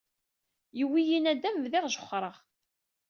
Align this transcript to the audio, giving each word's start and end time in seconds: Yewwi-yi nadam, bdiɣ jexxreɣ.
Yewwi-yi 0.77 1.19
nadam, 1.19 1.57
bdiɣ 1.63 1.85
jexxreɣ. 1.93 2.35